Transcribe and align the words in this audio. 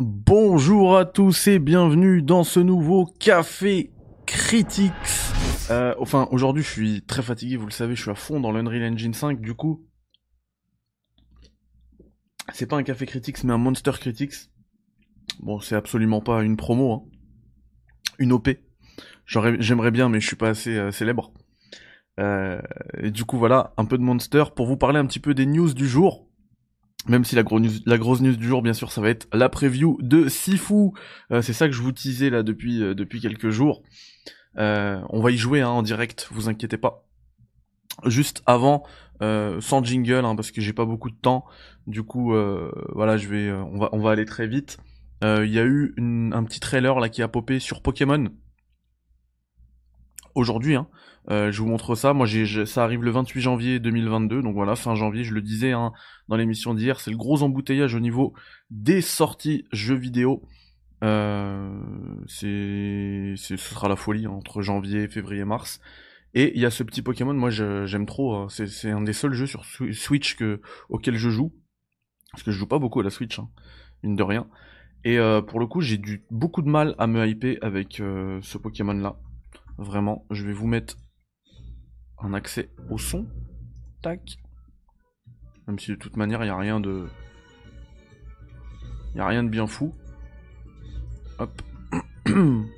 Bonjour 0.00 0.96
à 0.96 1.04
tous 1.04 1.46
et 1.46 1.60
bienvenue 1.60 2.20
dans 2.20 2.42
ce 2.42 2.58
nouveau 2.58 3.06
Café 3.06 3.92
Critics. 4.26 4.92
Euh, 5.70 5.94
enfin, 6.00 6.26
aujourd'hui 6.32 6.64
je 6.64 6.68
suis 6.68 7.02
très 7.02 7.22
fatigué, 7.22 7.56
vous 7.56 7.66
le 7.66 7.70
savez, 7.70 7.94
je 7.94 8.02
suis 8.02 8.10
à 8.10 8.16
fond 8.16 8.40
dans 8.40 8.50
l'Unreal 8.50 8.92
Engine 8.92 9.14
5, 9.14 9.40
du 9.40 9.54
coup... 9.54 9.86
C'est 12.52 12.66
pas 12.66 12.76
un 12.76 12.82
Café 12.82 13.06
Critics, 13.06 13.44
mais 13.44 13.52
un 13.52 13.58
Monster 13.58 13.92
Critics. 13.92 14.34
Bon, 15.38 15.60
c'est 15.60 15.76
absolument 15.76 16.20
pas 16.20 16.42
une 16.42 16.56
promo, 16.56 16.92
hein. 16.92 17.02
Une 18.18 18.32
OP. 18.32 18.48
J'aimerais 19.26 19.92
bien, 19.92 20.08
mais 20.08 20.18
je 20.18 20.26
suis 20.26 20.36
pas 20.36 20.48
assez 20.48 20.76
euh, 20.76 20.90
célèbre. 20.90 21.32
Euh, 22.18 22.60
et 22.98 23.12
du 23.12 23.24
coup, 23.24 23.38
voilà, 23.38 23.74
un 23.76 23.84
peu 23.84 23.96
de 23.96 24.02
Monster 24.02 24.44
pour 24.56 24.66
vous 24.66 24.76
parler 24.76 24.98
un 24.98 25.06
petit 25.06 25.20
peu 25.20 25.34
des 25.34 25.46
news 25.46 25.72
du 25.72 25.86
jour. 25.86 26.23
Même 27.06 27.24
si 27.24 27.34
la, 27.34 27.42
grosse 27.42 28.20
news 28.22 28.36
du 28.36 28.46
jour, 28.46 28.62
bien 28.62 28.72
sûr, 28.72 28.90
ça 28.90 29.00
va 29.02 29.10
être 29.10 29.28
la 29.32 29.48
preview 29.48 29.98
de 30.00 30.28
Sifu. 30.28 30.90
Euh, 31.30 31.42
c'est 31.42 31.52
ça 31.52 31.66
que 31.66 31.74
je 31.74 31.82
vous 31.82 31.92
teasais 31.92 32.30
là 32.30 32.42
depuis 32.42 32.82
euh, 32.82 32.94
depuis 32.94 33.20
quelques 33.20 33.50
jours. 33.50 33.82
Euh, 34.56 35.00
on 35.10 35.20
va 35.20 35.30
y 35.30 35.36
jouer 35.36 35.60
hein, 35.60 35.68
en 35.68 35.82
direct, 35.82 36.28
vous 36.30 36.48
inquiétez 36.48 36.78
pas. 36.78 37.06
Juste 38.06 38.42
avant, 38.46 38.84
sans 39.20 39.84
jingle, 39.84 40.24
hein, 40.24 40.34
parce 40.34 40.50
que 40.50 40.60
j'ai 40.60 40.72
pas 40.72 40.84
beaucoup 40.84 41.10
de 41.10 41.16
temps. 41.16 41.44
Du 41.86 42.02
coup, 42.02 42.34
voilà, 42.92 43.16
je 43.16 43.28
vais, 43.28 43.52
on 43.52 43.78
va 43.78 43.88
on 43.92 44.00
va 44.00 44.10
aller 44.10 44.24
très 44.24 44.46
vite. 44.46 44.78
Il 45.22 45.46
y 45.46 45.58
a 45.58 45.64
eu 45.64 45.94
un 45.98 46.42
petit 46.44 46.60
trailer 46.60 46.98
là 46.98 47.08
qui 47.08 47.22
a 47.22 47.28
popé 47.28 47.60
sur 47.60 47.82
Pokémon 47.82 48.30
aujourd'hui. 50.34 50.76
Hein. 50.76 50.88
Euh, 51.30 51.50
je 51.50 51.60
vous 51.60 51.68
montre 51.68 51.94
ça. 51.94 52.12
Moi, 52.12 52.26
j'ai, 52.26 52.66
ça 52.66 52.84
arrive 52.84 53.02
le 53.02 53.10
28 53.10 53.40
janvier 53.40 53.80
2022, 53.80 54.42
donc 54.42 54.54
voilà, 54.54 54.76
fin 54.76 54.94
janvier. 54.94 55.24
Je 55.24 55.34
le 55.34 55.42
disais 55.42 55.72
hein, 55.72 55.92
dans 56.28 56.36
l'émission 56.36 56.74
d'hier, 56.74 57.00
c'est 57.00 57.10
le 57.10 57.16
gros 57.16 57.42
embouteillage 57.42 57.94
au 57.94 58.00
niveau 58.00 58.34
des 58.70 59.00
sorties 59.00 59.64
jeux 59.72 59.96
vidéo. 59.96 60.42
Euh, 61.02 61.78
c'est, 62.26 63.34
ce 63.36 63.56
sera 63.56 63.88
la 63.88 63.96
folie 63.96 64.26
entre 64.26 64.62
janvier, 64.62 65.08
février, 65.08 65.44
mars. 65.44 65.80
Et 66.34 66.52
il 66.56 66.60
y 66.60 66.66
a 66.66 66.70
ce 66.70 66.82
petit 66.82 67.02
Pokémon, 67.02 67.34
moi 67.34 67.50
j'aime 67.50 68.06
trop. 68.06 68.34
Hein. 68.34 68.46
C'est, 68.48 68.90
un 68.90 69.02
des 69.02 69.12
seuls 69.12 69.34
jeux 69.34 69.46
sur 69.46 69.64
Switch 69.64 70.34
que, 70.36 70.60
auquel 70.88 71.16
je 71.16 71.30
joue, 71.30 71.54
parce 72.32 72.42
que 72.42 72.50
je 72.50 72.58
joue 72.58 72.66
pas 72.66 72.80
beaucoup 72.80 73.00
à 73.00 73.04
la 73.04 73.10
Switch, 73.10 73.38
hein, 73.38 73.48
mine 74.02 74.16
de 74.16 74.22
rien. 74.22 74.48
Et 75.04 75.18
euh, 75.18 75.42
pour 75.42 75.60
le 75.60 75.66
coup, 75.66 75.80
j'ai 75.80 75.98
du 75.98 76.24
beaucoup 76.30 76.62
de 76.62 76.68
mal 76.68 76.94
à 76.98 77.06
me 77.06 77.24
hyper 77.26 77.58
avec 77.62 78.00
euh, 78.00 78.40
ce 78.42 78.58
Pokémon 78.58 78.94
là. 78.94 79.16
Vraiment, 79.78 80.24
je 80.30 80.44
vais 80.46 80.52
vous 80.52 80.66
mettre 80.66 80.96
un 82.18 82.34
accès 82.34 82.70
au 82.90 82.98
son. 82.98 83.26
Tac. 84.02 84.38
Même 85.66 85.78
si 85.78 85.90
de 85.90 85.96
toute 85.96 86.16
manière, 86.16 86.42
il 86.42 86.46
n'y 86.46 86.50
a 86.50 86.58
rien 86.58 86.80
de... 86.80 87.08
Il 89.10 89.16
n'y 89.16 89.20
a 89.20 89.26
rien 89.26 89.44
de 89.44 89.48
bien 89.48 89.66
fou. 89.66 89.94
Hop. 91.38 91.62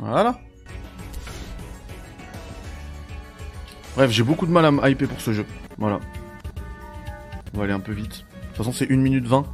Voilà. 0.00 0.40
Bref, 3.96 4.10
j'ai 4.10 4.22
beaucoup 4.22 4.46
de 4.46 4.50
mal 4.50 4.64
à 4.64 4.70
me 4.70 4.88
hyper 4.88 5.08
pour 5.08 5.20
ce 5.20 5.32
jeu. 5.32 5.44
Voilà. 5.76 6.00
On 7.52 7.58
va 7.58 7.64
aller 7.64 7.72
un 7.74 7.80
peu 7.80 7.92
vite. 7.92 8.24
De 8.32 8.46
toute 8.46 8.56
façon, 8.56 8.72
c'est 8.72 8.90
1 8.90 8.96
minute 8.96 9.26
20. 9.26 9.44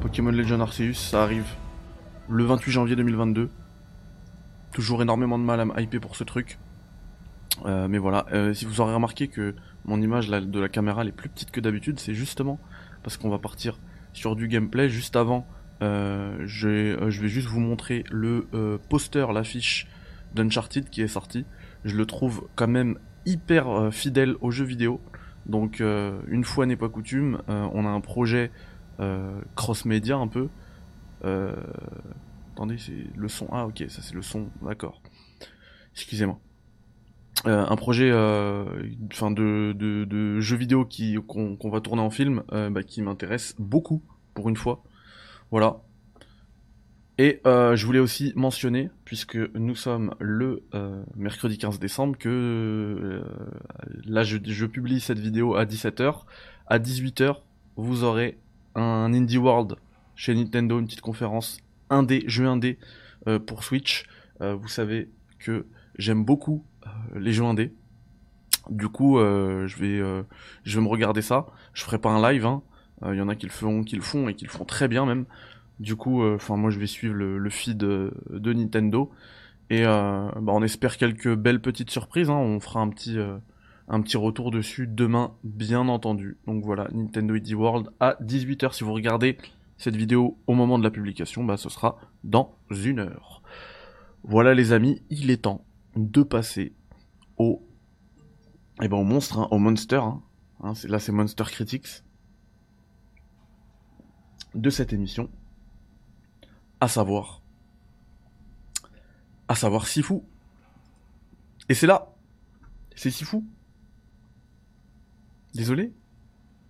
Pokémon 0.00 0.32
Legend 0.32 0.60
Arceus, 0.60 0.94
ça 0.94 1.22
arrive 1.22 1.46
le 2.28 2.44
28 2.44 2.72
janvier 2.72 2.96
2022. 2.96 3.48
Toujours 4.72 5.02
énormément 5.02 5.38
de 5.38 5.44
mal 5.44 5.60
à 5.60 5.64
me 5.64 5.80
hyper 5.80 6.00
pour 6.00 6.16
ce 6.16 6.24
truc. 6.24 6.58
Euh, 7.64 7.86
mais 7.86 7.98
voilà, 7.98 8.26
euh, 8.32 8.52
si 8.52 8.64
vous 8.64 8.80
aurez 8.80 8.92
remarqué 8.92 9.28
que 9.28 9.54
mon 9.84 10.00
image 10.02 10.28
de 10.28 10.60
la 10.60 10.68
caméra 10.68 11.02
elle 11.02 11.08
est 11.08 11.12
plus 11.12 11.28
petite 11.28 11.50
que 11.50 11.60
d'habitude, 11.60 12.00
c'est 12.00 12.12
justement 12.12 12.58
parce 13.02 13.16
qu'on 13.16 13.30
va 13.30 13.38
partir 13.38 13.78
sur 14.12 14.36
du 14.36 14.48
gameplay 14.48 14.88
juste 14.90 15.16
avant 15.16 15.46
euh, 15.82 16.46
euh, 16.64 17.10
je 17.10 17.20
vais 17.20 17.28
juste 17.28 17.48
vous 17.48 17.60
montrer 17.60 18.04
le 18.10 18.46
euh, 18.54 18.78
poster, 18.88 19.32
l'affiche 19.32 19.86
d'Uncharted 20.34 20.88
qui 20.88 21.02
est 21.02 21.08
sorti. 21.08 21.44
Je 21.84 21.96
le 21.96 22.06
trouve 22.06 22.48
quand 22.56 22.68
même 22.68 22.98
hyper 23.24 23.92
fidèle 23.92 24.36
au 24.40 24.50
jeu 24.50 24.64
vidéo. 24.64 25.00
Donc 25.46 25.80
une 25.80 26.44
fois 26.44 26.66
n'est 26.66 26.76
pas 26.76 26.88
coutume, 26.88 27.40
on 27.48 27.86
a 27.86 27.88
un 27.88 28.00
projet 28.00 28.50
cross-média 29.54 30.16
un 30.16 30.28
peu. 30.28 30.48
Attendez, 31.22 32.78
c'est 32.78 33.06
le 33.16 33.28
son. 33.28 33.48
Ah 33.52 33.66
ok, 33.66 33.84
ça 33.88 34.02
c'est 34.02 34.14
le 34.14 34.22
son, 34.22 34.48
d'accord. 34.62 35.00
Excusez-moi. 35.94 36.38
un 37.44 37.76
projet 37.76 38.12
enfin 38.12 39.30
de, 39.30 39.72
de, 39.72 40.40
jeu 40.40 40.56
vidéo 40.56 40.84
qui 40.84 41.16
qu'on 41.26 41.70
va 41.70 41.80
tourner 41.80 42.02
en 42.02 42.10
film 42.10 42.42
bah, 42.50 42.82
qui 42.82 43.02
m'intéresse 43.02 43.54
beaucoup 43.58 44.02
pour 44.34 44.48
une 44.48 44.56
fois 44.56 44.82
voilà. 45.50 45.80
Et 47.18 47.40
euh, 47.46 47.76
je 47.76 47.86
voulais 47.86 47.98
aussi 47.98 48.32
mentionner, 48.36 48.90
puisque 49.04 49.36
nous 49.54 49.74
sommes 49.74 50.14
le 50.18 50.64
euh, 50.74 51.02
mercredi 51.16 51.56
15 51.56 51.78
décembre, 51.78 52.18
que 52.18 52.28
euh, 52.28 53.22
là 54.04 54.22
je, 54.22 54.66
publie 54.66 55.00
cette 55.00 55.18
vidéo 55.18 55.54
à 55.54 55.64
17h. 55.64 56.24
À 56.66 56.78
18h, 56.78 57.36
vous 57.76 58.04
aurez 58.04 58.38
un 58.74 59.14
Indie 59.14 59.38
World 59.38 59.76
chez 60.14 60.34
Nintendo, 60.34 60.78
une 60.78 60.86
petite 60.86 61.00
conférence 61.00 61.58
indé, 61.88 62.24
jeu 62.26 62.46
indé 62.46 62.78
pour 63.46 63.64
Switch. 63.64 64.06
vous 64.40 64.68
savez 64.68 65.08
que 65.38 65.66
j'aime 65.98 66.24
beaucoup 66.24 66.64
les 67.14 67.32
jeux 67.32 67.44
indés. 67.44 67.72
Du 68.68 68.88
coup, 68.88 69.18
je 69.18 69.76
vais, 69.76 70.24
je 70.64 70.78
vais 70.78 70.84
me 70.84 70.88
regarder 70.88 71.22
ça. 71.22 71.46
Je 71.72 71.84
ferai 71.84 71.98
pas 71.98 72.10
un 72.10 72.32
live, 72.32 72.46
hein, 72.46 72.62
il 73.02 73.08
euh, 73.08 73.16
y 73.16 73.20
en 73.20 73.28
a 73.28 73.36
qui 73.36 73.46
le 73.46 73.52
font, 73.52 73.82
qui 73.84 73.96
le 73.96 74.02
font 74.02 74.28
et 74.28 74.34
qui 74.34 74.44
le 74.44 74.50
font 74.50 74.64
très 74.64 74.88
bien 74.88 75.06
même. 75.06 75.26
Du 75.80 75.96
coup, 75.96 76.22
euh, 76.22 76.36
enfin 76.36 76.56
moi 76.56 76.70
je 76.70 76.78
vais 76.78 76.86
suivre 76.86 77.14
le, 77.14 77.50
feed 77.50 77.76
de, 77.76 78.12
Nintendo 78.30 79.10
et 79.68 79.84
euh, 79.84 80.30
bah, 80.40 80.52
on 80.54 80.62
espère 80.62 80.96
quelques 80.96 81.34
belles 81.34 81.60
petites 81.60 81.90
surprises. 81.90 82.30
Hein. 82.30 82.36
On 82.36 82.60
fera 82.60 82.80
un 82.80 82.88
petit 82.88 83.18
un 83.88 84.00
petit 84.00 84.16
retour 84.16 84.50
dessus 84.50 84.86
demain, 84.86 85.34
bien 85.44 85.88
entendu. 85.88 86.38
Donc 86.46 86.64
voilà, 86.64 86.88
Nintendo 86.92 87.34
ID 87.34 87.52
World 87.54 87.90
à 88.00 88.16
18h. 88.22 88.72
Si 88.72 88.84
vous 88.84 88.92
regardez 88.92 89.36
cette 89.76 89.96
vidéo 89.96 90.38
au 90.46 90.54
moment 90.54 90.78
de 90.78 90.84
la 90.84 90.90
publication, 90.90 91.44
bah 91.44 91.56
ce 91.56 91.68
sera 91.68 91.98
dans 92.24 92.56
une 92.70 93.00
heure. 93.00 93.42
Voilà 94.24 94.54
les 94.54 94.72
amis, 94.72 95.02
il 95.10 95.30
est 95.30 95.42
temps 95.42 95.64
de 95.94 96.22
passer 96.22 96.72
au, 97.36 97.62
eh 98.82 98.88
ben, 98.88 99.02
monstre, 99.04 99.38
hein, 99.38 99.48
au 99.50 99.58
monster. 99.58 100.00
Hein, 100.62 100.72
là 100.88 100.98
c'est 100.98 101.12
Monster 101.12 101.44
Critics 101.44 102.02
de 104.56 104.70
cette 104.70 104.92
émission, 104.92 105.30
à 106.80 106.88
savoir, 106.88 107.42
à 109.48 109.54
savoir 109.54 109.86
Sifu. 109.86 110.20
Et 111.68 111.74
c'est 111.74 111.86
là, 111.86 112.14
c'est 112.94 113.10
Sifu. 113.10 113.42
Désolé 115.54 115.92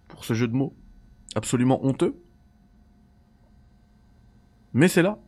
pour 0.08 0.24
ce 0.24 0.34
jeu 0.34 0.48
de 0.48 0.54
mots 0.54 0.76
absolument 1.34 1.84
honteux. 1.84 2.20
Mais 4.72 4.88
c'est 4.88 5.02
là. 5.02 5.18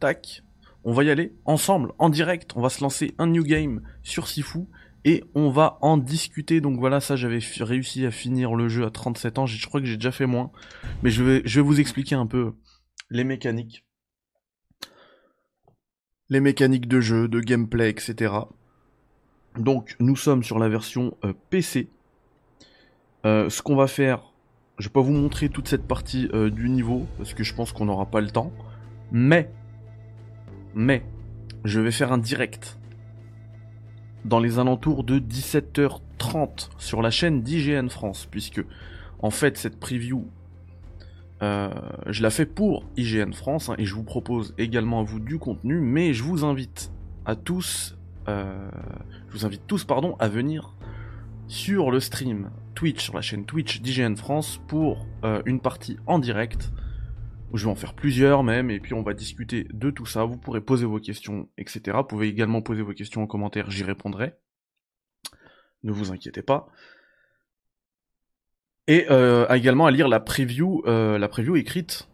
Tac. 0.00 0.42
On 0.84 0.92
va 0.92 1.04
y 1.04 1.10
aller 1.10 1.34
ensemble, 1.44 1.92
en 1.98 2.08
direct. 2.08 2.52
On 2.56 2.60
va 2.60 2.68
se 2.68 2.82
lancer 2.82 3.14
un 3.18 3.28
new 3.28 3.44
game 3.44 3.82
sur 4.02 4.26
Sifu 4.26 4.66
et 5.04 5.24
on 5.34 5.50
va 5.50 5.78
en 5.80 5.96
discuter. 5.96 6.60
Donc 6.60 6.78
voilà, 6.78 7.00
ça 7.00 7.16
j'avais 7.16 7.40
réussi 7.60 8.06
à 8.06 8.10
finir 8.10 8.54
le 8.54 8.68
jeu 8.68 8.84
à 8.84 8.90
37 8.90 9.38
ans, 9.38 9.46
je 9.46 9.66
crois 9.66 9.80
que 9.80 9.86
j'ai 9.86 9.96
déjà 9.96 10.12
fait 10.12 10.26
moins. 10.26 10.50
Mais 11.02 11.10
je 11.10 11.22
vais, 11.22 11.60
vous 11.60 11.80
expliquer 11.80 12.14
un 12.14 12.26
peu 12.26 12.54
les 13.10 13.24
mécaniques. 13.24 13.84
Les 16.28 16.40
mécaniques 16.40 16.88
de 16.88 17.00
jeu, 17.00 17.28
de 17.28 17.40
gameplay, 17.40 17.90
etc. 17.90 18.34
Donc 19.58 19.96
nous 20.00 20.16
sommes 20.16 20.42
sur 20.42 20.58
la 20.58 20.68
version 20.68 21.16
euh, 21.24 21.32
PC. 21.50 21.90
Euh, 23.24 23.50
ce 23.50 23.62
qu'on 23.62 23.76
va 23.76 23.86
faire, 23.86 24.32
je 24.78 24.88
vais 24.88 24.92
pas 24.92 25.00
vous 25.00 25.12
montrer 25.12 25.48
toute 25.48 25.68
cette 25.68 25.86
partie 25.86 26.28
euh, 26.32 26.50
du 26.50 26.68
niveau, 26.68 27.06
parce 27.18 27.34
que 27.34 27.44
je 27.44 27.54
pense 27.54 27.72
qu'on 27.72 27.84
n'aura 27.84 28.06
pas 28.06 28.20
le 28.20 28.30
temps. 28.30 28.52
Mais, 29.12 29.50
mais, 30.74 31.04
je 31.64 31.80
vais 31.80 31.92
faire 31.92 32.12
un 32.12 32.18
direct 32.18 32.78
dans 34.24 34.40
les 34.40 34.58
alentours 34.58 35.04
de 35.04 35.18
17h30 35.18 36.70
sur 36.78 37.02
la 37.02 37.10
chaîne 37.10 37.42
d'IGN 37.42 37.88
France, 37.88 38.26
puisque 38.30 38.64
en 39.20 39.30
fait 39.30 39.56
cette 39.56 39.78
preview, 39.78 40.26
euh, 41.42 41.70
je 42.06 42.22
la 42.22 42.30
fais 42.30 42.46
pour 42.46 42.84
IGN 42.96 43.32
France, 43.32 43.68
hein, 43.68 43.74
et 43.78 43.84
je 43.84 43.94
vous 43.94 44.04
propose 44.04 44.54
également 44.58 45.00
à 45.00 45.02
vous 45.02 45.18
du 45.18 45.38
contenu, 45.38 45.80
mais 45.80 46.12
je 46.14 46.22
vous 46.22 46.44
invite 46.44 46.92
à 47.24 47.34
tous 47.36 47.96
euh, 48.28 48.70
je 49.28 49.32
vous 49.32 49.46
invite 49.46 49.66
tous, 49.66 49.84
pardon, 49.84 50.16
à 50.18 50.28
venir 50.28 50.74
sur 51.48 51.90
le 51.90 52.00
stream 52.00 52.50
Twitch, 52.74 53.02
sur 53.02 53.14
la 53.14 53.20
chaîne 53.20 53.44
Twitch 53.44 53.80
d'IGN 53.80 54.14
France 54.14 54.60
pour 54.68 55.06
euh, 55.24 55.42
une 55.46 55.60
partie 55.60 55.96
en 56.06 56.18
direct. 56.18 56.70
Je 57.54 57.64
vais 57.64 57.70
en 57.70 57.74
faire 57.74 57.94
plusieurs 57.94 58.42
même, 58.42 58.70
et 58.70 58.80
puis 58.80 58.94
on 58.94 59.02
va 59.02 59.14
discuter 59.14 59.66
de 59.72 59.90
tout 59.90 60.06
ça. 60.06 60.24
Vous 60.24 60.36
pourrez 60.36 60.60
poser 60.60 60.86
vos 60.86 61.00
questions, 61.00 61.48
etc. 61.58 61.98
Vous 61.98 62.04
pouvez 62.04 62.28
également 62.28 62.62
poser 62.62 62.82
vos 62.82 62.94
questions 62.94 63.22
en 63.22 63.26
commentaire, 63.26 63.70
j'y 63.70 63.84
répondrai. 63.84 64.34
Ne 65.82 65.92
vous 65.92 66.12
inquiétez 66.12 66.42
pas. 66.42 66.68
Et 68.88 69.06
euh, 69.10 69.46
également 69.48 69.86
à 69.86 69.90
lire 69.90 70.08
la 70.08 70.20
preview, 70.20 70.82
euh, 70.86 71.18
la 71.18 71.28
preview 71.28 71.56
écrite 71.56 72.08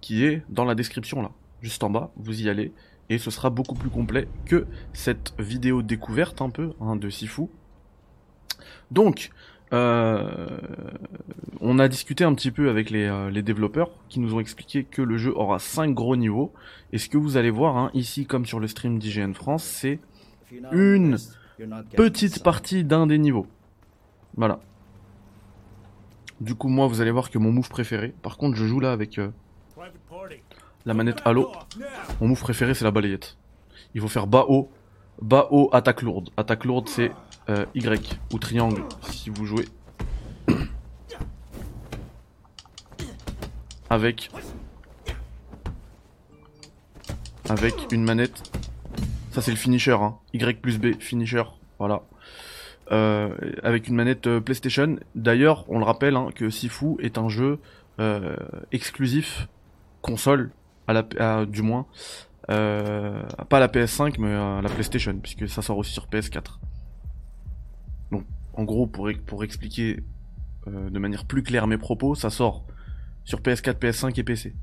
qui 0.00 0.24
est 0.24 0.42
dans 0.48 0.64
la 0.64 0.74
description 0.74 1.22
là, 1.22 1.30
juste 1.62 1.82
en 1.84 1.90
bas. 1.90 2.12
Vous 2.16 2.42
y 2.42 2.48
allez 2.48 2.72
et 3.10 3.18
ce 3.18 3.30
sera 3.30 3.50
beaucoup 3.50 3.74
plus 3.74 3.90
complet 3.90 4.28
que 4.44 4.66
cette 4.92 5.34
vidéo 5.38 5.82
découverte 5.82 6.42
un 6.42 6.50
peu 6.50 6.72
hein, 6.80 6.96
de 6.96 7.08
Sifu. 7.08 7.46
Donc, 8.90 9.30
on 11.60 11.78
a 11.78 11.88
discuté 11.88 12.24
un 12.24 12.34
petit 12.34 12.50
peu 12.50 12.70
avec 12.70 12.90
les, 12.90 13.06
euh, 13.06 13.30
les, 13.30 13.42
développeurs 13.42 13.90
qui 14.08 14.20
nous 14.20 14.34
ont 14.34 14.40
expliqué 14.40 14.84
que 14.84 15.02
le 15.02 15.18
jeu 15.18 15.32
aura 15.36 15.58
5 15.58 15.92
gros 15.92 16.16
niveaux. 16.16 16.52
Et 16.92 16.98
ce 16.98 17.08
que 17.08 17.18
vous 17.18 17.36
allez 17.36 17.50
voir 17.50 17.76
hein, 17.76 17.90
ici 17.94 18.26
comme 18.26 18.46
sur 18.46 18.60
le 18.60 18.66
stream 18.66 18.98
d'IGN 18.98 19.32
France, 19.32 19.64
c'est 19.64 19.98
une 20.72 21.18
petite 21.96 22.42
partie 22.42 22.84
d'un 22.84 23.06
des 23.06 23.18
niveaux. 23.18 23.46
Voilà. 24.36 24.60
Du 26.40 26.54
coup, 26.54 26.68
moi, 26.68 26.86
vous 26.86 27.00
allez 27.00 27.10
voir 27.10 27.30
que 27.30 27.38
mon 27.38 27.50
move 27.50 27.68
préféré, 27.68 28.14
par 28.22 28.36
contre, 28.36 28.56
je 28.56 28.64
joue 28.64 28.78
là 28.78 28.92
avec 28.92 29.18
euh, 29.18 29.30
la 30.86 30.94
manette 30.94 31.20
Halo. 31.24 31.50
Mon 32.20 32.28
move 32.28 32.40
préféré, 32.40 32.74
c'est 32.74 32.84
la 32.84 32.92
balayette. 32.92 33.36
Il 33.94 34.00
faut 34.00 34.08
faire 34.08 34.28
bas 34.28 34.44
haut, 34.48 34.70
bas 35.20 35.48
haut, 35.50 35.68
attaque 35.72 36.02
lourde. 36.02 36.30
Attaque 36.36 36.64
lourde, 36.64 36.88
c'est 36.88 37.10
euh, 37.50 37.64
Y 37.74 38.18
ou 38.32 38.38
triangle 38.38 38.82
si 39.10 39.30
vous 39.30 39.46
jouez. 39.46 39.66
Avec 43.90 44.30
avec 47.48 47.74
une 47.90 48.04
manette. 48.04 48.42
Ça 49.30 49.40
c'est 49.40 49.50
le 49.50 49.56
finisher, 49.56 49.92
hein. 49.92 50.18
Y 50.34 50.60
plus 50.60 50.78
B, 50.78 50.98
finisher, 51.00 51.44
voilà. 51.78 52.02
Euh, 52.92 53.34
avec 53.62 53.88
une 53.88 53.94
manette 53.94 54.26
euh, 54.26 54.40
PlayStation. 54.40 54.96
D'ailleurs, 55.14 55.64
on 55.68 55.78
le 55.78 55.84
rappelle 55.84 56.16
hein, 56.16 56.28
que 56.34 56.50
Sifu 56.50 56.96
est 57.00 57.18
un 57.18 57.28
jeu 57.28 57.58
exclusif 58.70 59.48
console, 60.02 60.50
à 60.86 60.92
la, 60.92 61.46
du 61.46 61.62
moins, 61.62 61.86
pas 62.46 63.58
la 63.58 63.66
PS5 63.66 64.14
mais 64.20 64.62
la 64.62 64.68
PlayStation, 64.68 65.18
puisque 65.20 65.48
ça 65.48 65.62
sort 65.62 65.78
aussi 65.78 65.92
sur 65.92 66.06
PS4. 66.06 66.58
En 68.58 68.64
gros, 68.64 68.86
pour, 68.86 69.08
pour 69.24 69.44
expliquer 69.44 70.02
de 70.66 70.98
manière 70.98 71.24
plus 71.24 71.42
claire 71.42 71.66
mes 71.66 71.78
propos, 71.78 72.14
ça 72.14 72.28
sort 72.28 72.64
sur 73.24 73.40
PS4, 73.40 73.78
PS5 73.78 74.18
et 74.18 74.24
PC. 74.24 74.54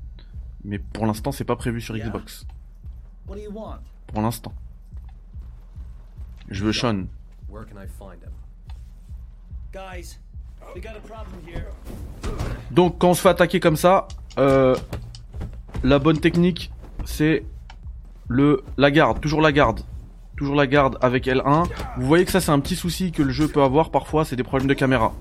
Mais 0.64 0.78
pour 0.78 1.06
l'instant, 1.06 1.32
c'est 1.32 1.44
pas 1.44 1.56
prévu 1.56 1.80
sur 1.80 1.96
Xbox. 1.96 2.46
Pour 4.06 4.20
l'instant. 4.20 4.52
Je 6.48 6.64
veux 6.64 6.72
Sean. 6.72 7.06
Donc 12.70 12.98
quand 12.98 13.10
on 13.10 13.14
se 13.14 13.22
fait 13.22 13.28
attaquer 13.28 13.60
comme 13.60 13.76
ça, 13.76 14.08
euh, 14.38 14.76
la 15.82 15.98
bonne 15.98 16.18
technique 16.20 16.70
c'est 17.04 17.44
le 18.28 18.62
la 18.76 18.90
garde, 18.90 19.20
toujours 19.20 19.40
la 19.40 19.52
garde. 19.52 19.80
Toujours 20.36 20.54
la 20.54 20.66
garde 20.66 20.98
avec 21.00 21.26
L1. 21.26 21.66
Vous 21.96 22.06
voyez 22.06 22.24
que 22.24 22.30
ça 22.30 22.40
c'est 22.40 22.52
un 22.52 22.60
petit 22.60 22.76
souci 22.76 23.12
que 23.12 23.22
le 23.22 23.30
jeu 23.30 23.48
peut 23.48 23.62
avoir 23.62 23.90
parfois, 23.90 24.24
c'est 24.24 24.36
des 24.36 24.42
problèmes 24.42 24.68
de 24.68 24.74
caméra. 24.74 25.14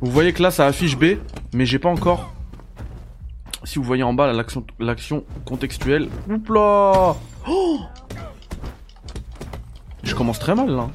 Vous 0.00 0.10
voyez 0.10 0.32
que 0.32 0.42
là 0.42 0.50
ça 0.50 0.66
affiche 0.66 0.96
B, 0.96 1.16
mais 1.54 1.66
j'ai 1.66 1.78
pas 1.78 1.88
encore 1.88 2.32
si 3.68 3.78
vous 3.78 3.84
voyez 3.84 4.02
en 4.02 4.14
bas 4.14 4.32
l'action 4.78 5.24
contextuelle. 5.44 6.08
Oupla 6.30 7.14
oh 7.46 7.80
Je 10.02 10.14
commence 10.14 10.38
très 10.38 10.54
mal 10.54 10.70
là. 10.70 10.88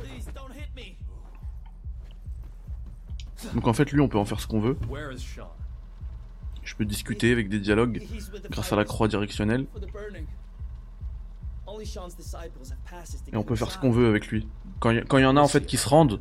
Donc 3.54 3.68
en 3.68 3.74
fait 3.74 3.92
lui 3.92 4.02
on 4.02 4.08
peut 4.08 4.18
en 4.18 4.26
faire 4.26 4.40
ce 4.40 4.48
qu'on 4.48 4.60
veut. 4.60 4.78
Je 6.74 6.78
peux 6.80 6.86
discuter 6.86 7.32
avec 7.32 7.50
des 7.50 7.60
dialogues 7.60 8.02
grâce 8.50 8.74
à 8.74 8.76
la 8.76 8.84
croix 8.84 9.08
directionnelle. 9.08 9.68
Et 13.32 13.38
on 13.38 13.44
peut 13.44 13.56
faire 13.56 13.70
ce 13.70 13.78
qu'on 13.78 13.92
veut 13.92 14.08
avec 14.08 14.30
lui. 14.30 14.48
Quand 14.80 14.90
il 14.90 15.22
y, 15.22 15.26
en 15.26 15.38
a 15.38 15.40
en 15.40 15.48
fait 15.48 15.68
qui 15.68 15.78
se 15.78 15.88
rendent, 15.88 16.20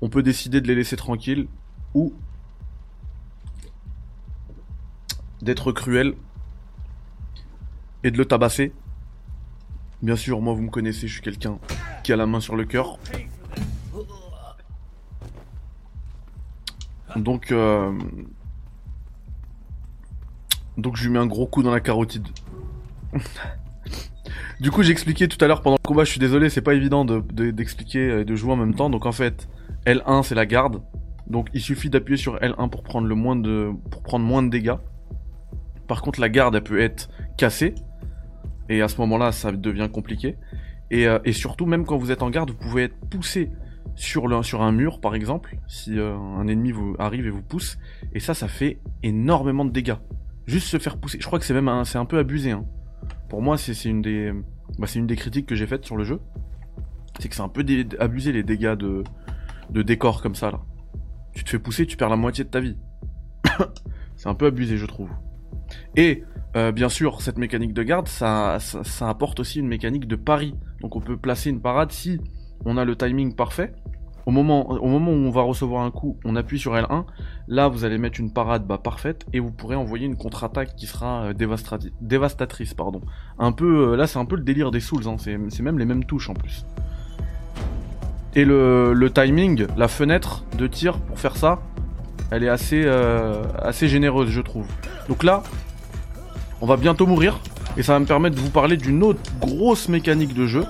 on 0.00 0.08
peut 0.08 0.22
décider 0.22 0.62
de 0.62 0.68
les 0.68 0.74
laisser 0.74 0.96
tranquilles 0.96 1.48
ou 1.92 2.14
d'être 5.42 5.70
cruel 5.70 6.14
et 8.02 8.10
de 8.10 8.16
le 8.16 8.24
tabasser. 8.24 8.72
Bien 10.00 10.16
sûr, 10.16 10.40
moi 10.40 10.54
vous 10.54 10.62
me 10.62 10.70
connaissez, 10.70 11.08
je 11.08 11.12
suis 11.12 11.22
quelqu'un 11.22 11.58
qui 12.04 12.14
a 12.14 12.16
la 12.16 12.24
main 12.24 12.40
sur 12.40 12.56
le 12.56 12.64
cœur. 12.64 12.98
Donc, 17.16 17.52
euh... 17.52 17.92
donc 20.76 20.96
je 20.96 21.04
lui 21.04 21.10
mets 21.10 21.18
un 21.18 21.26
gros 21.26 21.46
coup 21.46 21.62
dans 21.62 21.70
la 21.70 21.80
carotide. 21.80 22.26
du 24.60 24.70
coup, 24.70 24.82
j'ai 24.82 24.92
expliqué 24.92 25.28
tout 25.28 25.42
à 25.44 25.48
l'heure 25.48 25.62
pendant 25.62 25.76
le 25.82 25.86
combat, 25.86 26.04
je 26.04 26.10
suis 26.10 26.20
désolé, 26.20 26.50
c'est 26.50 26.62
pas 26.62 26.74
évident 26.74 27.04
d'expliquer 27.04 28.08
de, 28.08 28.18
et 28.20 28.24
de 28.24 28.36
jouer 28.36 28.52
en 28.52 28.56
même 28.56 28.74
temps. 28.74 28.90
Donc 28.90 29.06
en 29.06 29.12
fait, 29.12 29.48
L1 29.86 30.22
c'est 30.22 30.34
la 30.34 30.46
garde. 30.46 30.82
Donc 31.28 31.48
il 31.54 31.60
suffit 31.60 31.90
d'appuyer 31.90 32.16
sur 32.16 32.36
L1 32.36 32.70
pour 32.70 32.82
prendre 32.82 33.12
moins 33.14 33.36
de 33.36 33.70
pour 33.90 34.02
prendre 34.02 34.24
moins 34.24 34.42
de 34.42 34.48
dégâts. 34.48 34.76
Par 35.90 36.02
contre, 36.02 36.20
la 36.20 36.28
garde, 36.28 36.54
elle 36.54 36.62
peut 36.62 36.80
être 36.80 37.10
cassée. 37.36 37.74
Et 38.68 38.80
à 38.80 38.86
ce 38.86 38.96
moment-là, 38.98 39.32
ça 39.32 39.50
devient 39.50 39.88
compliqué. 39.92 40.36
Et, 40.92 41.08
euh, 41.08 41.18
surtout, 41.32 41.66
même 41.66 41.84
quand 41.84 41.96
vous 41.96 42.12
êtes 42.12 42.22
en 42.22 42.30
garde, 42.30 42.50
vous 42.50 42.56
pouvez 42.56 42.84
être 42.84 42.96
poussé 43.10 43.50
sur 43.96 44.62
un 44.62 44.72
mur, 44.72 45.00
par 45.00 45.16
exemple, 45.16 45.56
si 45.66 45.98
euh, 45.98 46.16
un 46.16 46.46
ennemi 46.46 46.70
vous 46.70 46.94
arrive 47.00 47.26
et 47.26 47.30
vous 47.30 47.42
pousse. 47.42 47.76
Et 48.12 48.20
ça, 48.20 48.34
ça 48.34 48.46
fait 48.46 48.78
énormément 49.02 49.64
de 49.64 49.72
dégâts. 49.72 49.96
Juste 50.50 50.66
se 50.66 50.78
faire 50.78 50.96
pousser. 50.96 51.18
Je 51.20 51.26
crois 51.26 51.38
que 51.38 51.44
c'est 51.44 51.54
même 51.54 51.68
un, 51.68 51.84
peu 52.06 52.18
abusé. 52.18 52.50
Hein. 52.50 52.64
Pour 53.28 53.40
moi, 53.40 53.56
c'est 53.56 53.84
une 53.84 54.02
des, 54.02 54.32
bah, 54.80 54.88
c'est 54.88 54.98
une 54.98 55.06
des 55.06 55.14
critiques 55.14 55.46
que 55.46 55.54
j'ai 55.54 55.66
faites 55.68 55.84
sur 55.84 55.96
le 55.96 56.02
jeu. 56.02 56.20
C'est 57.20 57.28
que 57.28 57.36
c'est 57.36 57.42
un 57.42 57.48
peu 57.48 57.64
abusé 58.00 58.32
les 58.32 58.42
dégâts 58.42 58.74
de, 58.74 59.04
de 59.70 59.82
décor 59.82 60.20
comme 60.20 60.34
ça 60.34 60.50
là. 60.50 60.60
Tu 61.34 61.44
te 61.44 61.50
fais 61.50 61.60
pousser, 61.60 61.86
tu 61.86 61.96
perds 61.96 62.08
la 62.08 62.16
moitié 62.16 62.42
de 62.42 62.48
ta 62.48 62.58
vie. 62.58 62.76
c'est 64.16 64.28
un 64.28 64.34
peu 64.34 64.46
abusé, 64.46 64.76
je 64.76 64.86
trouve. 64.86 65.10
Et 65.94 66.24
euh, 66.56 66.72
bien 66.72 66.88
sûr, 66.88 67.22
cette 67.22 67.38
mécanique 67.38 67.72
de 67.72 67.84
garde, 67.84 68.08
ça, 68.08 68.58
ça, 68.58 69.08
apporte 69.08 69.38
aussi 69.38 69.60
une 69.60 69.68
mécanique 69.68 70.08
de 70.08 70.16
pari. 70.16 70.56
Donc 70.80 70.96
on 70.96 71.00
peut 71.00 71.16
placer 71.16 71.50
une 71.50 71.60
parade 71.60 71.92
si 71.92 72.18
on 72.64 72.76
a 72.76 72.84
le 72.84 72.96
timing 72.96 73.36
parfait. 73.36 73.72
Au 74.26 74.30
moment, 74.30 74.70
au 74.70 74.88
moment 74.88 75.12
où 75.12 75.14
on 75.14 75.30
va 75.30 75.42
recevoir 75.42 75.82
un 75.82 75.90
coup, 75.90 76.18
on 76.24 76.36
appuie 76.36 76.58
sur 76.58 76.74
L1. 76.74 77.04
Là, 77.48 77.68
vous 77.68 77.84
allez 77.84 77.98
mettre 77.98 78.20
une 78.20 78.32
parade 78.32 78.66
bah, 78.66 78.78
parfaite 78.78 79.26
et 79.32 79.40
vous 79.40 79.50
pourrez 79.50 79.76
envoyer 79.76 80.06
une 80.06 80.16
contre-attaque 80.16 80.76
qui 80.76 80.86
sera 80.86 81.24
euh, 81.24 81.34
dévastatrice. 82.00 82.74
Pardon. 82.74 83.00
Un 83.38 83.52
peu, 83.52 83.92
euh, 83.92 83.96
là, 83.96 84.06
c'est 84.06 84.18
un 84.18 84.24
peu 84.24 84.36
le 84.36 84.42
délire 84.42 84.70
des 84.70 84.80
Souls. 84.80 85.06
Hein. 85.06 85.16
C'est 85.18 85.62
même 85.62 85.78
les 85.78 85.84
mêmes 85.84 86.04
touches 86.04 86.30
en 86.30 86.34
plus. 86.34 86.64
Et 88.34 88.44
le, 88.44 89.08
timing, 89.12 89.66
la 89.76 89.88
fenêtre 89.88 90.44
de 90.56 90.66
tir 90.66 90.98
pour 90.98 91.18
faire 91.18 91.36
ça, 91.36 91.60
elle 92.30 92.44
est 92.44 92.48
assez, 92.48 92.86
assez 93.60 93.88
généreuse, 93.88 94.28
je 94.28 94.40
trouve. 94.40 94.68
Donc 95.08 95.24
là, 95.24 95.42
on 96.60 96.66
va 96.66 96.76
bientôt 96.76 97.06
mourir. 97.06 97.40
Et 97.76 97.82
ça 97.82 97.94
va 97.94 98.00
me 98.00 98.06
permettre 98.06 98.36
de 98.36 98.40
vous 98.40 98.50
parler 98.50 98.76
d'une 98.76 99.02
autre 99.02 99.20
grosse 99.40 99.88
mécanique 99.88 100.34
de 100.34 100.46
jeu. 100.46 100.64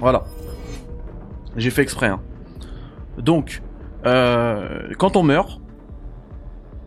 Voilà. 0.00 0.24
J'ai 1.56 1.70
fait 1.70 1.82
exprès. 1.82 2.08
Hein. 2.08 2.20
Donc, 3.18 3.62
euh, 4.06 4.92
quand 4.98 5.16
on 5.16 5.22
meurt, 5.22 5.60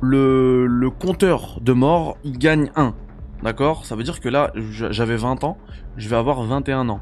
le, 0.01 0.89
compteur 0.89 1.59
de 1.61 1.73
mort, 1.73 2.17
il 2.23 2.37
gagne 2.37 2.71
1. 2.75 2.93
D'accord? 3.43 3.85
Ça 3.85 3.95
veut 3.95 4.03
dire 4.03 4.19
que 4.19 4.29
là, 4.29 4.51
j'avais 4.55 5.15
20 5.15 5.43
ans, 5.43 5.57
je 5.97 6.09
vais 6.09 6.15
avoir 6.15 6.43
21 6.43 6.89
ans. 6.89 7.01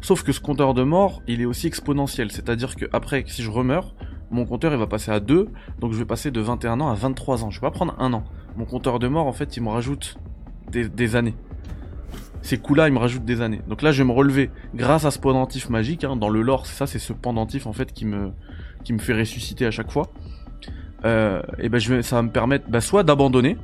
Sauf 0.00 0.22
que 0.22 0.32
ce 0.32 0.40
compteur 0.40 0.74
de 0.74 0.82
mort, 0.82 1.22
il 1.28 1.40
est 1.40 1.44
aussi 1.44 1.66
exponentiel. 1.66 2.32
C'est-à-dire 2.32 2.74
que 2.74 2.86
après, 2.92 3.24
si 3.26 3.42
je 3.42 3.50
remeurs, 3.50 3.94
mon 4.30 4.46
compteur 4.46 4.72
il 4.72 4.78
va 4.78 4.86
passer 4.86 5.10
à 5.10 5.20
2, 5.20 5.48
donc 5.78 5.92
je 5.92 5.98
vais 5.98 6.04
passer 6.04 6.30
de 6.30 6.40
21 6.40 6.80
ans 6.80 6.88
à 6.88 6.94
23 6.94 7.44
ans. 7.44 7.50
Je 7.50 7.60
vais 7.60 7.66
pas 7.66 7.70
prendre 7.70 7.94
un 7.98 8.12
an. 8.12 8.24
Mon 8.56 8.64
compteur 8.64 8.98
de 8.98 9.06
mort, 9.06 9.26
en 9.26 9.32
fait, 9.32 9.56
il 9.56 9.62
me 9.62 9.68
rajoute 9.68 10.18
des, 10.70 11.16
années. 11.16 11.34
Ces 12.42 12.58
coups-là, 12.58 12.88
ils 12.88 12.94
me 12.94 12.98
rajoutent 12.98 13.24
des 13.24 13.40
années. 13.40 13.60
Donc 13.68 13.82
là, 13.82 13.92
je 13.92 14.02
vais 14.02 14.08
me 14.08 14.12
relever 14.12 14.50
grâce 14.74 15.04
à 15.04 15.10
ce 15.10 15.18
pendentif 15.18 15.70
magique. 15.70 16.04
Hein. 16.04 16.16
Dans 16.16 16.28
le 16.28 16.42
lore, 16.42 16.66
c'est 16.66 16.74
ça, 16.74 16.86
c'est 16.86 16.98
ce 16.98 17.12
pendentif 17.12 17.66
en 17.66 17.72
fait 17.72 17.92
qui 17.92 18.04
me 18.04 18.32
qui 18.84 18.92
me 18.92 18.98
fait 18.98 19.14
ressusciter 19.14 19.64
à 19.64 19.70
chaque 19.70 19.90
fois. 19.90 20.12
Euh, 21.04 21.42
et 21.58 21.68
ben 21.68 21.80
ça 21.80 22.16
va 22.16 22.22
me 22.22 22.30
permettre 22.30 22.68
bah, 22.68 22.80
soit 22.80 23.04
d'abandonner. 23.04 23.56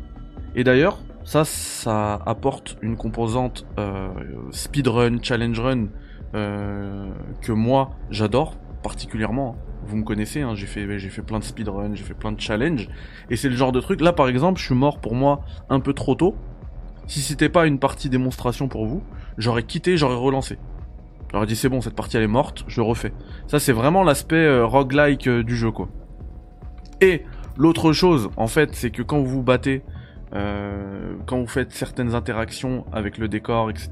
Et 0.54 0.64
d'ailleurs, 0.64 0.98
ça, 1.24 1.44
ça 1.44 2.14
apporte 2.24 2.78
une 2.80 2.96
composante 2.96 3.66
euh, 3.78 4.08
speedrun, 4.50 5.18
challenge 5.22 5.60
run 5.60 5.86
euh, 6.34 7.10
que 7.42 7.52
moi 7.52 7.90
j'adore 8.10 8.56
particulièrement. 8.82 9.56
Vous 9.84 9.96
me 9.96 10.04
connaissez, 10.04 10.42
hein, 10.42 10.54
j'ai 10.54 10.66
fait, 10.66 10.98
j'ai 10.98 11.08
fait 11.08 11.22
plein 11.22 11.38
de 11.38 11.44
speedrun, 11.44 11.94
j'ai 11.94 12.04
fait 12.04 12.14
plein 12.14 12.32
de 12.32 12.40
challenges, 12.40 12.88
et 13.30 13.36
c'est 13.36 13.48
le 13.48 13.56
genre 13.56 13.72
de 13.72 13.80
truc. 13.80 14.00
Là, 14.00 14.12
par 14.12 14.28
exemple, 14.28 14.60
je 14.60 14.66
suis 14.66 14.74
mort 14.74 15.00
pour 15.00 15.14
moi 15.14 15.42
un 15.70 15.80
peu 15.80 15.92
trop 15.92 16.14
tôt. 16.14 16.36
Si 17.08 17.22
c'était 17.22 17.48
pas 17.48 17.66
une 17.66 17.78
partie 17.78 18.10
démonstration 18.10 18.68
pour 18.68 18.86
vous, 18.86 19.02
j'aurais 19.38 19.62
quitté, 19.62 19.96
j'aurais 19.96 20.14
relancé. 20.14 20.58
J'aurais 21.32 21.46
dit 21.46 21.56
c'est 21.56 21.70
bon, 21.70 21.80
cette 21.80 21.94
partie 21.96 22.18
elle 22.18 22.22
est 22.22 22.26
morte, 22.26 22.64
je 22.68 22.82
refais. 22.82 23.14
Ça 23.46 23.58
c'est 23.58 23.72
vraiment 23.72 24.04
l'aspect 24.04 24.36
euh, 24.36 24.66
roguelike 24.66 25.26
euh, 25.26 25.42
du 25.42 25.56
jeu 25.56 25.70
quoi. 25.70 25.88
Et 27.00 27.24
l'autre 27.56 27.94
chose 27.94 28.28
en 28.36 28.46
fait, 28.46 28.74
c'est 28.74 28.90
que 28.90 29.00
quand 29.02 29.20
vous 29.20 29.36
vous 29.36 29.42
battez, 29.42 29.82
euh, 30.34 31.14
quand 31.24 31.38
vous 31.38 31.46
faites 31.46 31.72
certaines 31.72 32.14
interactions 32.14 32.84
avec 32.92 33.16
le 33.16 33.26
décor, 33.26 33.70
etc., 33.70 33.88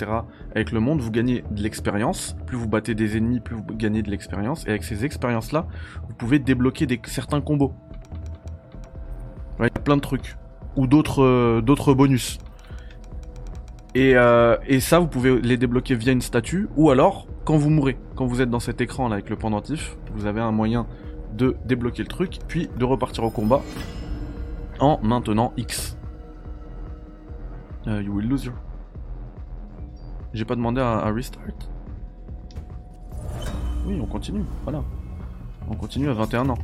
avec 0.54 0.70
le 0.70 0.80
monde, 0.80 1.00
vous 1.00 1.10
gagnez 1.10 1.42
de 1.50 1.62
l'expérience. 1.62 2.36
Plus 2.46 2.58
vous 2.58 2.68
battez 2.68 2.94
des 2.94 3.16
ennemis, 3.16 3.40
plus 3.40 3.56
vous 3.56 3.64
gagnez 3.72 4.02
de 4.02 4.10
l'expérience. 4.10 4.66
Et 4.66 4.70
avec 4.70 4.84
ces 4.84 5.06
expériences-là, 5.06 5.66
vous 6.06 6.14
pouvez 6.14 6.38
débloquer 6.38 6.84
des, 6.84 7.00
certains 7.06 7.40
combos. 7.40 7.72
Il 9.58 9.62
y 9.62 9.66
a 9.66 9.70
plein 9.70 9.96
de 9.96 10.02
trucs. 10.02 10.36
Ou 10.76 10.86
d'autres 10.86 11.62
d'autres 11.62 11.94
bonus. 11.94 12.38
Euh, 13.96 14.56
et, 14.66 14.80
ça, 14.80 14.98
vous 14.98 15.06
pouvez 15.06 15.40
les 15.40 15.56
débloquer 15.56 15.94
via 15.94 16.12
une 16.12 16.20
statue, 16.20 16.68
ou 16.76 16.90
alors 16.90 17.26
quand 17.44 17.56
vous 17.56 17.70
mourrez, 17.70 17.96
quand 18.14 18.26
vous 18.26 18.40
êtes 18.40 18.50
dans 18.50 18.60
cet 18.60 18.80
écran 18.80 19.08
là 19.08 19.14
avec 19.14 19.30
le 19.30 19.36
pendentif, 19.36 19.96
vous 20.14 20.26
avez 20.26 20.40
un 20.40 20.52
moyen 20.52 20.86
de 21.34 21.56
débloquer 21.64 22.02
le 22.02 22.08
truc, 22.08 22.38
puis 22.48 22.68
de 22.76 22.84
repartir 22.84 23.24
au 23.24 23.30
combat 23.30 23.62
en 24.80 24.98
maintenant 25.02 25.52
X. 25.56 25.96
Uh, 27.86 28.02
you 28.02 28.12
will 28.12 28.28
lose 28.28 28.44
your. 28.44 28.54
J'ai 30.34 30.44
pas 30.44 30.56
demandé 30.56 30.80
à, 30.80 30.98
à 30.98 31.12
restart. 31.12 31.42
Oui, 33.86 33.98
on 34.00 34.06
continue, 34.06 34.44
voilà. 34.64 34.82
On 35.70 35.74
continue 35.74 36.08
à 36.08 36.12
21 36.12 36.48
ans. 36.50 36.58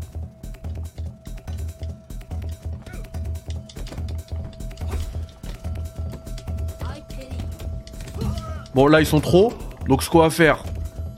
Bon, 8.74 8.86
là, 8.86 9.00
ils 9.00 9.06
sont 9.06 9.20
trop. 9.20 9.52
Donc, 9.88 10.02
ce 10.02 10.10
qu'on 10.10 10.20
va 10.20 10.30
faire, 10.30 10.64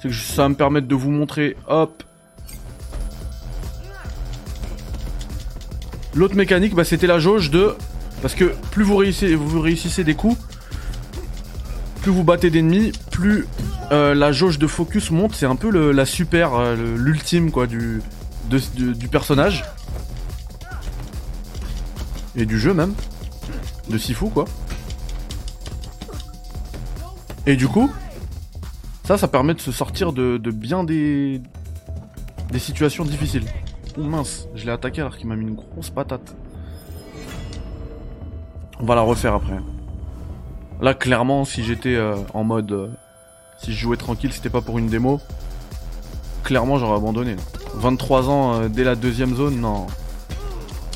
c'est 0.00 0.08
que 0.08 0.14
ça 0.14 0.42
va 0.42 0.48
me 0.48 0.54
permettre 0.54 0.88
de 0.88 0.94
vous 0.94 1.10
montrer. 1.10 1.56
Hop. 1.68 2.02
L'autre 6.14 6.36
mécanique, 6.36 6.74
bah, 6.74 6.84
c'était 6.84 7.06
la 7.06 7.18
jauge 7.18 7.50
de... 7.50 7.74
Parce 8.22 8.34
que 8.34 8.54
plus 8.70 8.84
vous 8.84 8.96
réussissez, 8.96 9.34
vous 9.34 9.60
réussissez 9.60 10.02
des 10.02 10.14
coups, 10.14 10.38
plus 12.00 12.10
vous 12.10 12.24
battez 12.24 12.48
d'ennemis, 12.48 12.92
plus 13.10 13.46
euh, 13.92 14.14
la 14.14 14.32
jauge 14.32 14.58
de 14.58 14.66
focus 14.66 15.10
monte. 15.10 15.34
C'est 15.34 15.44
un 15.44 15.56
peu 15.56 15.70
la 15.90 16.06
super, 16.06 16.54
euh, 16.54 16.74
l'ultime 16.96 17.50
quoi 17.50 17.66
du, 17.66 18.00
du 18.48 19.08
personnage. 19.08 19.64
Et 22.34 22.46
du 22.46 22.58
jeu 22.58 22.72
même. 22.72 22.94
De 23.90 23.98
Sifu 23.98 24.30
quoi. 24.30 24.46
Et 27.46 27.56
du 27.56 27.68
coup, 27.68 27.90
ça, 29.04 29.18
ça 29.18 29.28
permet 29.28 29.54
de 29.54 29.60
se 29.60 29.72
sortir 29.72 30.12
de, 30.12 30.38
bien 30.50 30.84
des, 30.84 31.42
des 32.50 32.58
situations 32.58 33.04
difficiles. 33.04 33.44
Oh 33.98 34.02
mince, 34.02 34.48
je 34.54 34.64
l'ai 34.64 34.72
attaqué 34.72 35.02
alors 35.02 35.16
qu'il 35.16 35.28
m'a 35.28 35.36
mis 35.36 35.46
une 35.46 35.54
grosse 35.54 35.90
patate. 35.90 36.34
On 38.80 38.86
va 38.86 38.94
la 38.94 39.02
refaire 39.02 39.34
après. 39.34 39.58
Là, 40.80 40.94
clairement, 40.94 41.44
si 41.44 41.62
j'étais 41.62 41.94
euh, 41.94 42.16
en 42.32 42.44
mode... 42.44 42.72
Euh, 42.72 42.88
si 43.58 43.72
je 43.72 43.78
jouais 43.78 43.96
tranquille, 43.96 44.32
c'était 44.32 44.50
pas 44.50 44.60
pour 44.60 44.78
une 44.78 44.88
démo, 44.88 45.20
clairement 46.42 46.76
j'aurais 46.78 46.96
abandonné. 46.96 47.36
23 47.74 48.28
ans 48.28 48.54
euh, 48.54 48.68
dès 48.68 48.84
la 48.84 48.96
deuxième 48.96 49.34
zone, 49.34 49.60
non. 49.60 49.86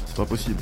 C'est 0.06 0.16
pas 0.16 0.26
possible. 0.26 0.60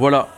Voilà. 0.00 0.28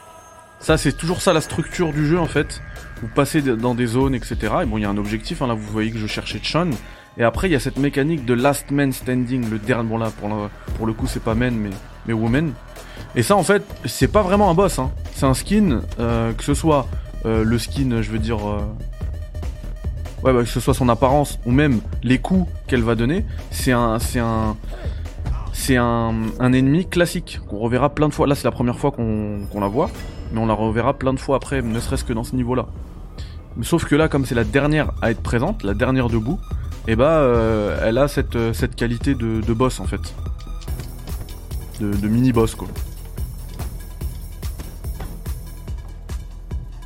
Ça, 0.58 0.76
c'est 0.76 0.92
toujours 0.92 1.22
ça 1.22 1.32
la 1.32 1.40
structure 1.40 1.92
du 1.92 2.04
jeu 2.04 2.18
en 2.18 2.26
fait. 2.26 2.60
Vous 3.00 3.06
passez 3.06 3.42
dans 3.42 3.76
des 3.76 3.86
zones, 3.86 4.12
etc. 4.12 4.36
Et 4.62 4.66
bon, 4.66 4.76
il 4.76 4.80
y 4.80 4.84
a 4.84 4.90
un 4.90 4.96
objectif. 4.96 5.40
Hein, 5.40 5.46
là, 5.46 5.54
vous 5.54 5.70
voyez 5.70 5.92
que 5.92 5.98
je 5.98 6.08
cherchais 6.08 6.40
Chun. 6.42 6.70
Et 7.16 7.22
après, 7.22 7.48
il 7.48 7.52
y 7.52 7.54
a 7.54 7.60
cette 7.60 7.78
mécanique 7.78 8.24
de 8.24 8.34
last 8.34 8.72
man 8.72 8.90
standing. 8.90 9.48
Le 9.48 9.60
dernier, 9.60 9.88
bon 9.88 9.98
là, 9.98 10.10
pour 10.18 10.84
le, 10.84 10.92
coup, 10.92 11.06
c'est 11.06 11.22
pas 11.22 11.36
man, 11.36 11.54
mais, 11.54 11.70
mais 12.06 12.12
woman. 12.12 12.54
Et 13.14 13.22
ça, 13.22 13.36
en 13.36 13.44
fait, 13.44 13.62
c'est 13.84 14.08
pas 14.08 14.22
vraiment 14.22 14.50
un 14.50 14.54
boss. 14.54 14.80
Hein. 14.80 14.90
C'est 15.14 15.26
un 15.26 15.34
skin, 15.34 15.82
euh, 16.00 16.32
que 16.32 16.42
ce 16.42 16.54
soit 16.54 16.88
euh, 17.24 17.44
le 17.44 17.56
skin, 17.56 18.02
je 18.02 18.10
veux 18.10 18.18
dire. 18.18 18.38
Euh, 18.44 18.58
ouais, 20.24 20.32
bah, 20.32 20.40
que 20.40 20.48
ce 20.48 20.58
soit 20.58 20.74
son 20.74 20.88
apparence 20.88 21.38
ou 21.46 21.52
même 21.52 21.82
les 22.02 22.18
coups 22.18 22.50
qu'elle 22.66 22.82
va 22.82 22.96
donner. 22.96 23.24
C'est 23.52 23.70
un, 23.70 24.00
c'est 25.52 25.76
un, 25.76 26.12
ennemi 26.40 26.88
classique 26.88 27.40
qu'on 27.48 27.58
reverra 27.58 27.90
plein 27.90 28.08
de 28.08 28.14
fois. 28.14 28.26
Là, 28.26 28.34
c'est 28.34 28.44
la 28.44 28.52
première 28.52 28.78
fois 28.78 28.90
qu'on 28.90 29.60
la 29.60 29.68
voit, 29.68 29.90
mais 30.32 30.40
on 30.40 30.46
la 30.46 30.54
reverra 30.54 30.94
plein 30.94 31.12
de 31.12 31.20
fois 31.20 31.36
après, 31.36 31.62
ne 31.62 31.78
serait-ce 31.78 32.04
que 32.04 32.12
dans 32.12 32.24
ce 32.24 32.34
niveau-là. 32.34 32.66
Sauf 33.60 33.84
que 33.84 33.94
là, 33.94 34.08
comme 34.08 34.24
c'est 34.24 34.34
la 34.34 34.44
dernière 34.44 34.92
à 35.02 35.10
être 35.10 35.22
présente, 35.22 35.62
la 35.62 35.74
dernière 35.74 36.08
debout, 36.08 36.38
et 36.88 36.92
eh 36.92 36.96
bah, 36.96 37.18
euh, 37.18 37.78
elle 37.86 37.98
a 37.98 38.08
cette, 38.08 38.34
euh, 38.34 38.52
qualité 38.76 39.14
de, 39.14 39.52
boss 39.52 39.78
en 39.78 39.86
fait. 39.86 40.00
De, 41.80 41.94
de 41.94 42.08
mini-boss 42.08 42.56
quoi. 42.56 42.66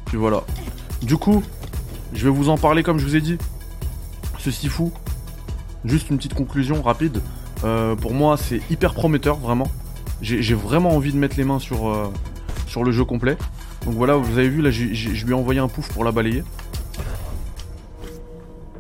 Puis 0.06 0.18
voilà. 0.18 0.42
Du 1.02 1.16
coup, 1.16 1.42
je 2.12 2.24
vais 2.24 2.30
vous 2.30 2.48
en 2.48 2.58
parler 2.58 2.82
comme 2.82 2.98
je 2.98 3.06
vous 3.06 3.16
ai 3.16 3.20
dit. 3.20 3.38
Ceci 4.38 4.68
fou. 4.68 4.92
Juste 5.84 6.10
une 6.10 6.16
petite 6.16 6.34
conclusion 6.34 6.82
rapide. 6.82 7.22
Euh, 7.64 7.96
pour 7.96 8.14
moi, 8.14 8.36
c'est 8.36 8.60
hyper 8.70 8.94
prometteur, 8.94 9.36
vraiment. 9.36 9.68
J'ai 10.22 10.54
vraiment 10.54 10.90
envie 10.90 11.12
de 11.12 11.18
mettre 11.18 11.36
les 11.36 11.44
mains 11.44 11.58
sur, 11.58 11.88
euh, 11.88 12.10
sur 12.66 12.84
le 12.84 12.92
jeu 12.92 13.04
complet. 13.04 13.36
Donc 13.84 13.94
voilà, 13.94 14.16
vous 14.16 14.38
avez 14.38 14.48
vu, 14.48 14.62
là, 14.62 14.70
je 14.70 15.24
lui 15.24 15.30
ai 15.30 15.34
envoyé 15.34 15.60
un 15.60 15.68
pouf 15.68 15.92
pour 15.92 16.04
la 16.04 16.12
balayer. 16.12 16.42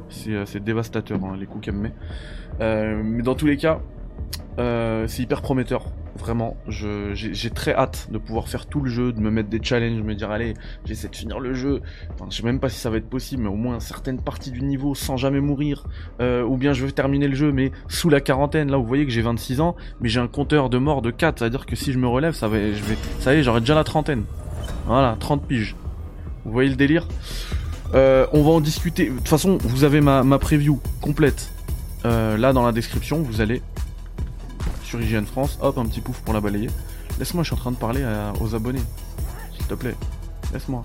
C'est 0.08 0.32
euh, 0.32 0.60
dévastateur, 0.60 1.18
hein, 1.22 1.36
les 1.38 1.46
coups 1.46 1.64
qu'elle 1.66 1.74
me 1.74 1.88
met. 1.88 3.02
mais 3.02 3.22
dans 3.22 3.34
tous 3.34 3.46
les 3.46 3.56
cas, 3.56 3.80
c'est 4.58 5.22
hyper 5.22 5.42
prometteur. 5.42 5.86
Vraiment, 6.18 6.56
j'ai 6.68 7.50
très 7.50 7.74
hâte 7.74 8.08
de 8.10 8.18
pouvoir 8.18 8.48
faire 8.48 8.66
tout 8.66 8.80
le 8.80 8.90
jeu, 8.90 9.12
de 9.12 9.20
me 9.20 9.30
mettre 9.30 9.50
des 9.50 9.60
challenges, 9.62 10.02
me 10.02 10.14
dire 10.14 10.30
allez, 10.30 10.54
j'essaie 10.86 11.08
de 11.08 11.16
finir 11.16 11.40
le 11.40 11.52
jeu. 11.52 11.82
Enfin, 12.14 12.26
je 12.30 12.36
sais 12.36 12.42
même 12.42 12.58
pas 12.58 12.68
si 12.70 12.78
ça 12.80 12.88
va 12.88 12.96
être 12.96 13.08
possible, 13.08 13.42
mais 13.42 13.48
au 13.48 13.56
moins 13.56 13.80
certaines 13.80 14.20
parties 14.20 14.50
du 14.50 14.62
niveau 14.62 14.94
sans 14.94 15.16
jamais 15.16 15.40
mourir. 15.40 15.84
Euh, 16.20 16.42
ou 16.42 16.56
bien 16.56 16.72
je 16.72 16.84
veux 16.84 16.92
terminer 16.92 17.28
le 17.28 17.34
jeu, 17.34 17.52
mais 17.52 17.70
sous 17.88 18.08
la 18.08 18.20
quarantaine. 18.20 18.70
Là, 18.70 18.78
vous 18.78 18.86
voyez 18.86 19.04
que 19.04 19.12
j'ai 19.12 19.22
26 19.22 19.60
ans, 19.60 19.76
mais 20.00 20.08
j'ai 20.08 20.20
un 20.20 20.28
compteur 20.28 20.70
de 20.70 20.78
mort 20.78 21.02
de 21.02 21.10
4. 21.10 21.38
C'est-à-dire 21.38 21.66
que 21.66 21.76
si 21.76 21.92
je 21.92 21.98
me 21.98 22.08
relève, 22.08 22.32
ça 22.32 22.48
va, 22.48 22.56
je 22.56 22.82
vais, 22.82 22.96
ça 23.20 23.34
y 23.34 23.38
est, 23.38 23.42
j'aurai 23.42 23.60
déjà 23.60 23.74
la 23.74 23.84
trentaine. 23.84 24.24
Voilà, 24.86 25.16
30 25.20 25.46
piges. 25.46 25.76
Vous 26.44 26.52
voyez 26.52 26.70
le 26.70 26.76
délire? 26.76 27.08
Euh, 27.94 28.26
On 28.32 28.42
va 28.42 28.50
en 28.50 28.60
discuter. 28.60 29.10
De 29.10 29.16
toute 29.16 29.28
façon, 29.28 29.58
vous 29.60 29.84
avez 29.84 30.00
ma, 30.00 30.22
ma 30.22 30.38
preview 30.38 30.80
complète. 31.00 31.50
Euh, 32.04 32.36
là 32.36 32.52
dans 32.52 32.64
la 32.64 32.72
description, 32.72 33.20
vous 33.20 33.40
allez 33.40 33.62
sur 34.96 35.18
IGN 35.18 35.24
France. 35.24 35.58
Hop, 35.60 35.78
un 35.78 35.86
petit 35.86 36.00
pouf 36.00 36.20
pour 36.20 36.34
la 36.34 36.40
balayer. 36.40 36.68
Laisse-moi, 37.18 37.42
je 37.42 37.48
suis 37.48 37.54
en 37.54 37.58
train 37.58 37.72
de 37.72 37.76
parler 37.76 38.04
aux 38.40 38.54
abonnés. 38.54 38.82
S'il 39.56 39.66
te 39.66 39.74
plaît. 39.74 39.94
Laisse-moi. 40.52 40.82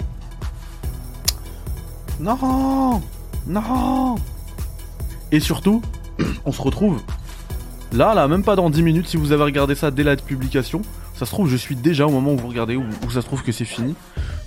Non 2.20 3.02
Non 3.48 4.16
Et 5.32 5.40
surtout, 5.40 5.82
on 6.46 6.52
se 6.52 6.62
retrouve 6.62 7.02
là, 7.92 8.14
là, 8.14 8.28
même 8.28 8.44
pas 8.44 8.56
dans 8.56 8.70
10 8.70 8.84
minutes. 8.84 9.08
Si 9.08 9.18
vous 9.18 9.32
avez 9.32 9.44
regardé 9.44 9.76
ça 9.76 9.92
dès 9.92 10.04
la 10.04 10.16
publication, 10.16 10.82
ça 11.14 11.26
se 11.26 11.32
trouve, 11.32 11.50
je 11.50 11.58
suis 11.58 11.76
déjà 11.76 12.08
au 12.08 12.12
moment 12.12 12.34
où 12.34 12.38
vous 12.38 12.48
regardez, 12.48 12.76
où, 12.76 12.86
ça 13.10 13.22
se 13.22 13.26
trouve 13.26 13.44
que 13.44 13.52
c'est 13.52 13.66
fini. 13.66 13.96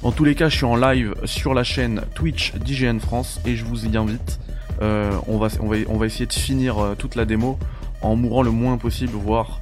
En 0.02 0.12
tous 0.12 0.24
les 0.24 0.34
cas, 0.34 0.48
je 0.48 0.56
suis 0.56 0.64
en 0.64 0.76
live 0.76 1.14
sur 1.24 1.54
la 1.54 1.64
chaîne 1.64 2.02
Twitch 2.14 2.54
d'IGN 2.54 2.98
France 2.98 3.40
et 3.44 3.56
je 3.56 3.64
vous 3.64 3.86
y 3.86 3.96
invite. 3.96 4.40
Euh, 4.82 5.12
on, 5.28 5.38
va, 5.38 5.48
on, 5.60 5.68
va, 5.68 5.76
on 5.88 5.98
va 5.98 6.06
essayer 6.06 6.26
de 6.26 6.32
finir 6.32 6.78
euh, 6.78 6.94
toute 6.96 7.14
la 7.14 7.24
démo 7.24 7.58
en 8.04 8.16
mourant 8.16 8.42
le 8.42 8.50
moins 8.50 8.76
possible, 8.78 9.12
voire 9.14 9.60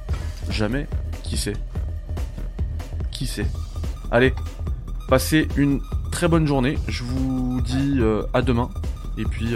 jamais. 0.49 0.87
Qui 1.23 1.37
sait 1.37 1.53
Qui 3.11 3.25
sait 3.25 3.47
Allez, 4.11 4.33
passez 5.07 5.47
une 5.57 5.81
très 6.11 6.27
bonne 6.27 6.45
journée. 6.45 6.77
Je 6.87 7.03
vous 7.03 7.61
dis 7.61 7.95
euh, 7.99 8.23
à 8.33 8.41
demain 8.41 8.69
Et 9.17 9.23
puis, 9.23 9.55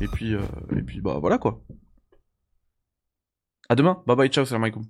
et 0.00 0.08
puis, 0.08 0.34
et 0.34 0.82
puis, 0.82 1.00
bah 1.00 1.18
voilà 1.20 1.38
quoi. 1.38 1.62
À 3.68 3.74
demain. 3.74 4.02
Bye 4.06 4.16
bye, 4.16 4.28
ciao, 4.28 4.44
salam 4.44 4.64
alaikum. 4.64 4.84